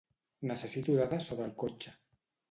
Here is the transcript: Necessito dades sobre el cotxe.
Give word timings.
Necessito 0.51 0.95
dades 0.99 1.27
sobre 1.31 1.45
el 1.49 1.51
cotxe. 1.65 1.93